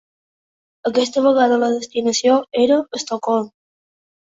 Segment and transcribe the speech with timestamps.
[0.89, 3.49] Aquesta vegada la destinació era Estocolm.